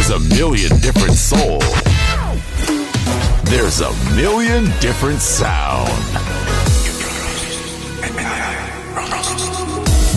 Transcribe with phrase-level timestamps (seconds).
[0.00, 1.58] there's a million different soul.
[3.44, 5.90] There's a million different sound.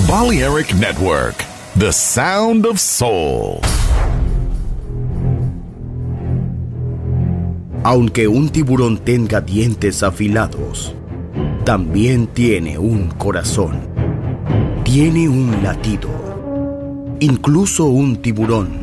[0.08, 1.36] Balearic Network,
[1.76, 3.60] the sound of soul.
[7.84, 10.96] Aunque un tiburón tenga dientes afilados,
[11.66, 13.82] también tiene un corazón.
[14.86, 16.10] Tiene un latido.
[17.20, 18.83] Incluso un tiburón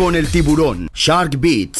[0.00, 0.88] Con el tiburón.
[0.94, 1.79] Shark Beats.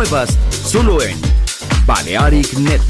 [0.00, 1.20] Nuevas solo en
[1.84, 2.89] Balearic Network.